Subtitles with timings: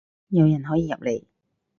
[0.29, 1.25] 有人可以入嚟